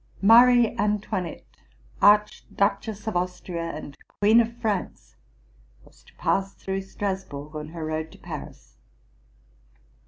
[0.19, 1.61] Marie Antoinette,
[2.01, 5.15] Archduchess of Austria and Queen of France,
[5.85, 8.77] was to pass through Stras burg on her road to Paris.